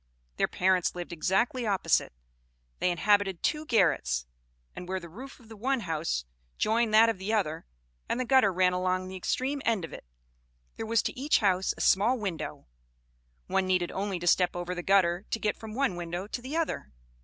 Their 0.37 0.47
parents 0.47 0.95
lived 0.95 1.13
exactly 1.13 1.67
opposite. 1.67 2.11
They 2.79 2.89
inhabited 2.89 3.43
two 3.43 3.67
garrets; 3.67 4.25
and 4.75 4.89
where 4.89 4.99
the 4.99 5.07
roof 5.07 5.39
of 5.39 5.47
the 5.47 5.55
one 5.55 5.81
house 5.81 6.25
joined 6.57 6.91
that 6.95 7.07
of 7.07 7.19
the 7.19 7.31
other, 7.33 7.67
and 8.09 8.19
the 8.19 8.25
gutter 8.25 8.51
ran 8.51 8.73
along 8.73 9.09
the 9.09 9.15
extreme 9.15 9.61
end 9.63 9.85
of 9.85 9.93
it, 9.93 10.05
there 10.75 10.87
was 10.87 11.03
to 11.03 11.13
each 11.13 11.37
house 11.37 11.75
a 11.77 11.81
small 11.81 12.17
window: 12.17 12.65
one 13.45 13.67
needed 13.67 13.91
only 13.91 14.17
to 14.17 14.25
step 14.25 14.55
over 14.55 14.73
the 14.73 14.81
gutter 14.81 15.25
to 15.29 15.39
get 15.39 15.55
from 15.59 15.75
one 15.75 15.95
window 15.95 16.25
to 16.25 16.41
the 16.41 16.57
other. 16.57 16.91